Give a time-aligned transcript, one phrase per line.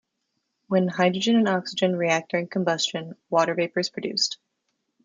[0.65, 4.39] When hydrogen and oxygen react during combustion, water vapor is produced.